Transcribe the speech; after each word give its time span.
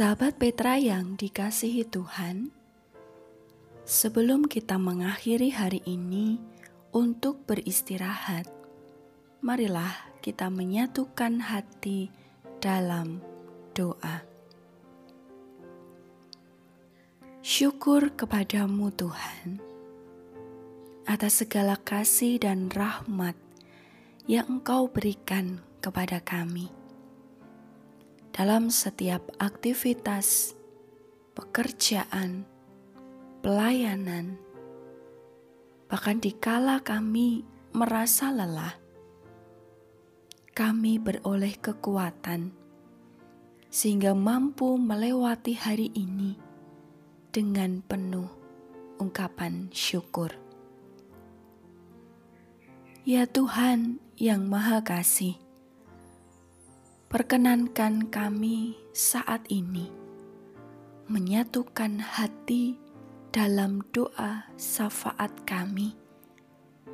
Sahabat 0.00 0.40
Petra 0.40 0.80
yang 0.80 1.12
dikasihi 1.20 1.84
Tuhan, 1.84 2.48
sebelum 3.84 4.48
kita 4.48 4.80
mengakhiri 4.80 5.52
hari 5.52 5.84
ini 5.84 6.40
untuk 6.88 7.44
beristirahat, 7.44 8.48
marilah 9.44 9.92
kita 10.24 10.48
menyatukan 10.48 11.44
hati 11.44 12.08
dalam 12.64 13.20
doa. 13.76 14.24
Syukur 17.44 18.16
kepadamu 18.16 18.88
Tuhan 18.96 19.60
atas 21.04 21.44
segala 21.44 21.76
kasih 21.76 22.40
dan 22.40 22.72
rahmat 22.72 23.36
yang 24.24 24.48
Engkau 24.48 24.88
berikan 24.88 25.60
kepada 25.84 26.24
kami 26.24 26.79
dalam 28.30 28.70
setiap 28.70 29.26
aktivitas, 29.42 30.54
pekerjaan, 31.34 32.46
pelayanan, 33.42 34.38
bahkan 35.90 36.22
dikala 36.22 36.78
kami 36.80 37.42
merasa 37.74 38.30
lelah, 38.30 38.78
kami 40.54 41.02
beroleh 41.02 41.58
kekuatan 41.58 42.54
sehingga 43.70 44.18
mampu 44.18 44.74
melewati 44.78 45.54
hari 45.54 45.94
ini 45.94 46.34
dengan 47.30 47.82
penuh 47.86 48.26
ungkapan 48.98 49.70
syukur. 49.70 50.34
Ya 53.06 53.24
Tuhan 53.24 54.02
yang 54.20 54.50
Maha 54.50 54.84
Kasih, 54.84 55.38
perkenankan 57.10 58.06
kami 58.06 58.78
saat 58.94 59.42
ini 59.50 59.90
menyatukan 61.10 61.98
hati 61.98 62.78
dalam 63.34 63.82
doa 63.90 64.46
syafaat 64.54 65.34
kami 65.42 65.98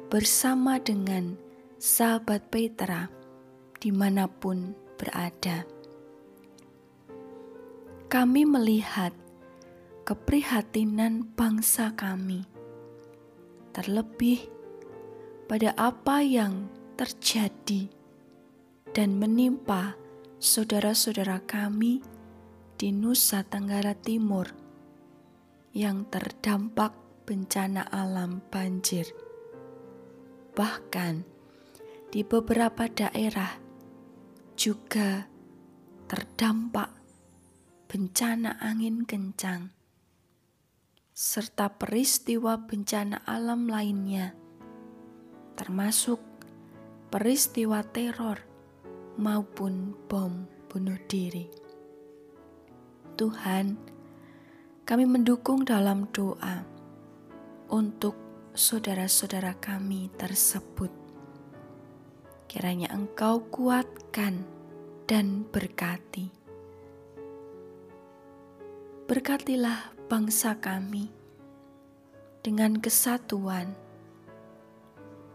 bersama 0.08 0.80
dengan 0.80 1.36
sahabat 1.76 2.48
Petra 2.48 3.12
di 3.76 3.92
mana 3.92 4.24
pun 4.24 4.72
berada. 4.96 5.68
Kami 8.08 8.48
melihat 8.48 9.12
keprihatinan 10.08 11.28
bangsa 11.36 11.92
kami, 11.92 12.40
terlebih 13.76 14.48
pada 15.44 15.76
apa 15.76 16.24
yang 16.24 16.72
terjadi 16.96 17.92
dan 18.96 19.20
menimpa 19.20 20.05
saudara-saudara 20.36 21.40
kami 21.48 22.04
di 22.76 22.92
Nusa 22.92 23.40
Tenggara 23.40 23.96
Timur 23.96 24.52
yang 25.72 26.04
terdampak 26.12 26.92
bencana 27.24 27.88
alam 27.88 28.44
banjir. 28.52 29.08
Bahkan 30.52 31.24
di 32.12 32.20
beberapa 32.20 32.84
daerah 32.84 33.56
juga 34.56 35.24
terdampak 36.04 36.92
bencana 37.88 38.60
angin 38.60 39.08
kencang 39.08 39.72
serta 41.16 41.72
peristiwa 41.80 42.60
bencana 42.60 43.24
alam 43.24 43.72
lainnya 43.72 44.36
termasuk 45.56 46.20
peristiwa 47.08 47.80
teror 47.80 48.55
maupun 49.16 49.96
bom 50.08 50.44
bunuh 50.68 51.00
diri. 51.08 51.48
Tuhan, 53.16 53.80
kami 54.84 55.04
mendukung 55.08 55.64
dalam 55.64 56.04
doa 56.12 56.62
untuk 57.72 58.14
saudara-saudara 58.52 59.56
kami 59.56 60.12
tersebut. 60.20 60.92
Kiranya 62.46 62.92
Engkau 62.92 63.40
kuatkan 63.48 64.44
dan 65.08 65.48
berkati. 65.48 66.28
Berkatilah 69.06 69.96
bangsa 70.06 70.58
kami 70.60 71.10
dengan 72.46 72.78
kesatuan, 72.78 73.74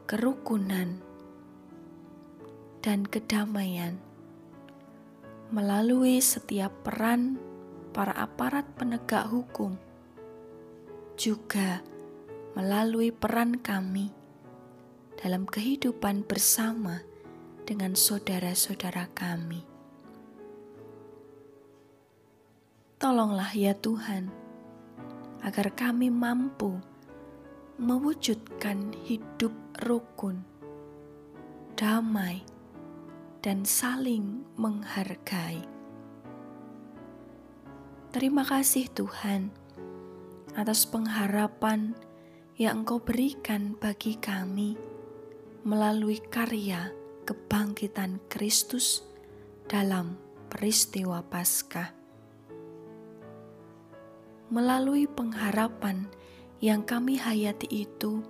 kerukunan, 0.07 1.10
dan 2.81 3.05
kedamaian 3.05 4.01
melalui 5.53 6.17
setiap 6.23 6.71
peran 6.81 7.37
para 7.91 8.15
aparat 8.15 8.63
penegak 8.79 9.27
hukum, 9.27 9.75
juga 11.19 11.83
melalui 12.55 13.11
peran 13.11 13.59
kami 13.59 14.09
dalam 15.19 15.43
kehidupan 15.43 16.23
bersama 16.23 17.03
dengan 17.67 17.93
saudara-saudara 17.93 19.11
kami. 19.11 19.61
Tolonglah 22.97 23.51
ya 23.51 23.75
Tuhan, 23.75 24.31
agar 25.43 25.73
kami 25.75 26.07
mampu 26.07 26.79
mewujudkan 27.75 28.95
hidup 29.03 29.51
rukun, 29.83 30.47
damai, 31.75 32.45
dan 33.41 33.65
saling 33.65 34.45
menghargai. 34.53 35.65
Terima 38.13 38.45
kasih 38.45 38.85
Tuhan 38.93 39.49
atas 40.53 40.85
pengharapan 40.85 41.97
yang 42.53 42.85
Engkau 42.85 43.01
berikan 43.01 43.73
bagi 43.81 44.13
kami 44.21 44.77
melalui 45.65 46.21
karya 46.21 46.93
kebangkitan 47.25 48.21
Kristus 48.29 49.01
dalam 49.65 50.21
peristiwa 50.53 51.25
Paskah. 51.25 51.97
Melalui 54.51 55.07
pengharapan 55.07 56.05
yang 56.59 56.83
kami 56.83 57.17
hayati 57.17 57.87
itu, 57.87 58.21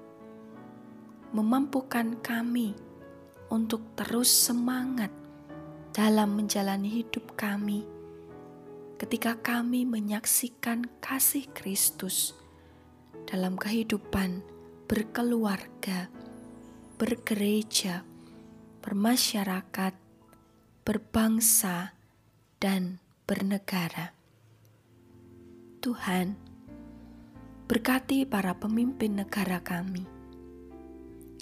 memampukan 1.34 2.16
kami 2.22 2.91
untuk 3.52 3.84
terus 4.00 4.32
semangat 4.32 5.12
dalam 5.92 6.40
menjalani 6.40 7.04
hidup 7.04 7.36
kami 7.36 7.84
ketika 8.96 9.36
kami 9.44 9.84
menyaksikan 9.84 10.88
kasih 11.04 11.52
Kristus 11.52 12.38
dalam 13.28 13.58
kehidupan 13.58 14.46
berkeluarga, 14.86 16.06
bergereja, 17.02 18.06
bermasyarakat, 18.86 19.94
berbangsa, 20.86 21.98
dan 22.62 23.02
bernegara. 23.26 24.14
Tuhan, 25.82 26.38
berkati 27.66 28.30
para 28.30 28.54
pemimpin 28.54 29.18
negara 29.18 29.66
kami. 29.66 30.06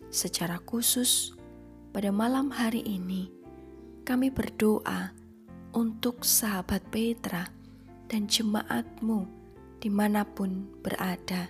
Secara 0.07 0.63
khusus, 0.63 1.38
pada 1.89 2.13
malam 2.13 2.53
hari 2.53 2.85
ini 2.85 3.33
kami 4.05 4.29
berdoa 4.29 5.09
untuk 5.73 6.21
sahabat 6.21 6.85
Petra 6.93 7.49
dan 8.05 8.29
jemaatmu 8.29 9.25
di 9.81 9.89
mana 9.89 10.21
pun 10.21 10.69
berada. 10.85 11.49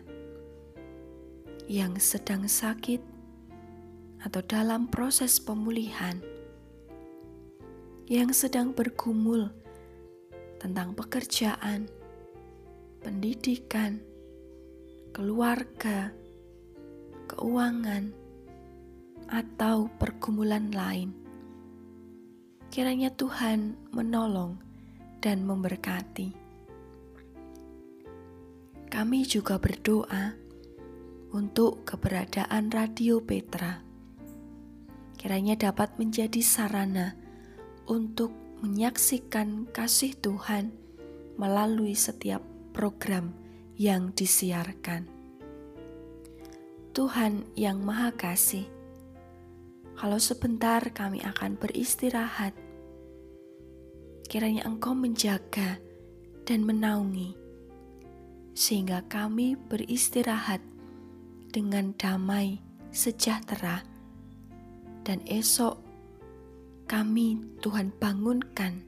Yang 1.68 2.16
sedang 2.16 2.48
sakit 2.48 3.04
atau 4.24 4.42
dalam 4.48 4.88
proses 4.88 5.44
pemulihan. 5.44 6.24
Yang 8.08 8.48
sedang 8.48 8.72
bergumul 8.74 9.54
tentang 10.58 10.96
pekerjaan, 10.96 11.92
pendidikan, 13.04 14.02
keluarga, 15.12 16.16
keuangan, 17.28 18.19
atau 19.30 19.88
pergumulan 20.02 20.74
lain. 20.74 21.14
Kiranya 22.70 23.14
Tuhan 23.14 23.78
menolong 23.94 24.58
dan 25.22 25.46
memberkati. 25.46 26.34
Kami 28.90 29.20
juga 29.26 29.62
berdoa 29.62 30.34
untuk 31.30 31.86
keberadaan 31.86 32.74
Radio 32.74 33.22
Petra. 33.22 33.86
Kiranya 35.14 35.54
dapat 35.58 35.94
menjadi 36.02 36.42
sarana 36.42 37.14
untuk 37.86 38.34
menyaksikan 38.66 39.70
kasih 39.70 40.18
Tuhan 40.18 40.74
melalui 41.38 41.94
setiap 41.94 42.42
program 42.74 43.32
yang 43.80 44.12
disiarkan. 44.12 45.08
Tuhan 46.92 47.48
yang 47.56 47.80
Maha 47.80 48.12
Kasih, 48.12 48.68
kalau 50.00 50.16
sebentar 50.16 50.80
kami 50.96 51.19
akan 51.28 51.60
beristirahat, 51.60 52.56
kiranya 54.31 54.63
Engkau 54.63 54.96
menjaga 54.96 55.75
dan 56.48 56.63
menaungi, 56.63 57.36
sehingga 58.56 59.04
kami 59.12 59.60
beristirahat 59.60 60.63
dengan 61.51 61.92
damai 62.00 62.63
sejahtera, 62.96 63.84
dan 65.04 65.19
esok 65.28 65.84
kami 66.88 67.44
Tuhan 67.60 67.92
bangunkan 68.00 68.80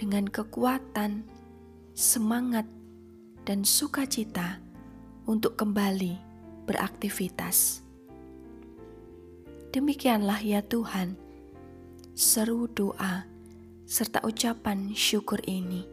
dengan 0.00 0.24
kekuatan, 0.32 1.28
semangat, 1.92 2.64
dan 3.44 3.68
sukacita 3.68 4.64
untuk 5.28 5.60
kembali 5.60 6.16
beraktivitas. 6.64 7.81
Demikianlah 9.72 10.44
ya 10.44 10.60
Tuhan, 10.60 11.16
seru 12.12 12.68
doa 12.68 13.24
serta 13.88 14.20
ucapan 14.20 14.92
syukur 14.92 15.40
ini. 15.48 15.88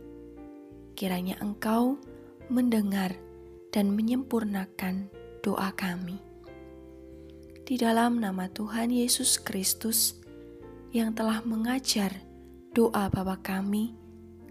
Kiranya 0.99 1.39
Engkau 1.39 1.95
mendengar 2.51 3.15
dan 3.71 3.95
menyempurnakan 3.95 5.07
doa 5.39 5.71
kami. 5.71 6.19
Di 7.63 7.79
dalam 7.79 8.19
nama 8.19 8.51
Tuhan 8.51 8.91
Yesus 8.91 9.39
Kristus 9.39 10.19
yang 10.91 11.15
telah 11.15 11.39
mengajar 11.47 12.19
doa 12.75 13.07
Bapa 13.07 13.39
kami, 13.39 13.95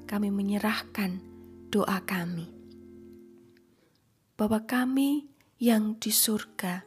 kami 0.09 0.33
menyerahkan 0.33 1.21
doa 1.69 2.01
kami. 2.01 2.49
Bapa 4.41 4.65
kami 4.65 5.29
yang 5.61 6.01
di 6.01 6.09
surga, 6.09 6.81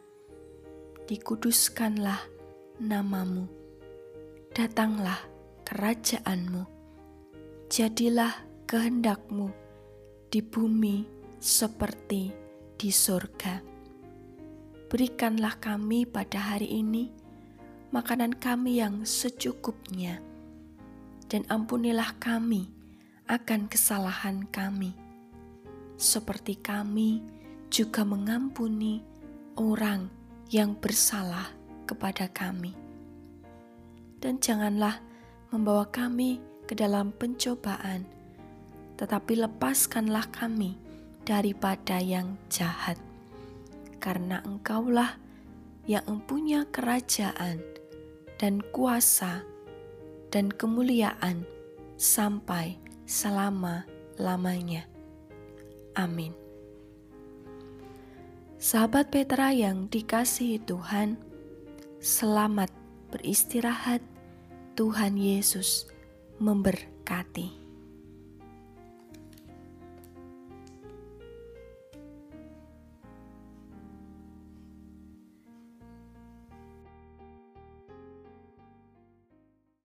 dikuduskanlah 1.06 2.31
namamu, 2.82 3.46
datanglah 4.58 5.22
kerajaanmu, 5.70 6.66
jadilah 7.70 8.34
kehendakmu 8.66 9.54
di 10.34 10.42
bumi 10.42 11.06
seperti 11.38 12.34
di 12.82 12.90
surga. 12.90 13.62
Berikanlah 14.90 15.62
kami 15.62 16.10
pada 16.10 16.42
hari 16.42 16.82
ini 16.82 17.14
makanan 17.94 18.42
kami 18.42 18.82
yang 18.82 19.06
secukupnya, 19.06 20.18
dan 21.30 21.46
ampunilah 21.54 22.18
kami 22.18 22.66
akan 23.30 23.70
kesalahan 23.70 24.50
kami, 24.50 24.98
seperti 26.02 26.58
kami 26.58 27.22
juga 27.70 28.02
mengampuni 28.02 29.06
orang 29.54 30.10
yang 30.50 30.74
bersalah 30.74 31.61
kepada 31.92 32.32
kami. 32.32 32.72
Dan 34.24 34.40
janganlah 34.40 35.04
membawa 35.52 35.84
kami 35.92 36.40
ke 36.64 36.72
dalam 36.72 37.12
pencobaan, 37.12 38.08
tetapi 38.96 39.44
lepaskanlah 39.44 40.32
kami 40.32 40.80
daripada 41.28 42.00
yang 42.00 42.40
jahat. 42.48 42.96
Karena 44.00 44.40
engkaulah 44.48 45.20
yang 45.86 46.08
mempunyai 46.08 46.64
kerajaan 46.72 47.60
dan 48.40 48.64
kuasa 48.72 49.44
dan 50.32 50.48
kemuliaan 50.50 51.44
sampai 52.00 52.80
selama-lamanya. 53.06 54.88
Amin. 55.94 56.32
Sahabat 58.62 59.10
Petra 59.10 59.52
yang 59.52 59.90
dikasihi 59.90 60.62
Tuhan, 60.62 61.18
selamat 62.02 62.74
beristirahat. 63.14 64.02
Tuhan 64.74 65.22
Yesus 65.22 65.86
memberkati. 66.42 67.61